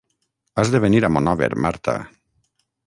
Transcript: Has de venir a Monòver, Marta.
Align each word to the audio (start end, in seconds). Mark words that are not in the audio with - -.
Has 0.61 0.71
de 0.77 0.81
venir 0.85 1.03
a 1.05 1.11
Monòver, 1.17 1.51
Marta. 1.67 1.99